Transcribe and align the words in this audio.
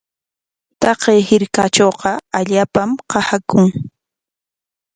Taqay 0.81 1.19
hirkatrawqa 1.27 2.11
allaapam 2.37 2.89
qasaakun. 3.09 3.65